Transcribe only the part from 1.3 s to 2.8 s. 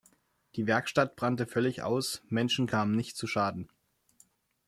völlig aus, Menschen